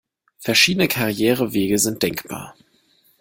[0.39, 2.55] Verschiedene Karrierewege sind denkbar.